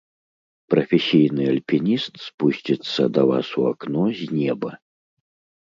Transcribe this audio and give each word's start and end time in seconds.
Прафесійны 0.73 1.43
альпініст 1.53 2.13
спусціцца 2.27 3.03
да 3.19 3.29
вас 3.33 3.47
у 3.63 3.69
акно 3.73 4.03
з 4.23 4.31
неба. 4.37 4.69